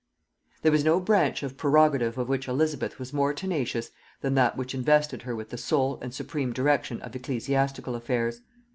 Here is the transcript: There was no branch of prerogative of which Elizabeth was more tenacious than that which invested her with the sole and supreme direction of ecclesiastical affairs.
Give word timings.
There 0.63 0.71
was 0.71 0.83
no 0.83 0.99
branch 0.99 1.43
of 1.43 1.57
prerogative 1.57 2.17
of 2.17 2.27
which 2.27 2.47
Elizabeth 2.47 2.97
was 2.97 3.13
more 3.13 3.35
tenacious 3.35 3.91
than 4.21 4.33
that 4.33 4.57
which 4.57 4.73
invested 4.73 5.21
her 5.21 5.35
with 5.35 5.51
the 5.51 5.59
sole 5.59 5.99
and 6.01 6.11
supreme 6.11 6.51
direction 6.53 6.99
of 7.03 7.15
ecclesiastical 7.15 7.93
affairs. 7.93 8.41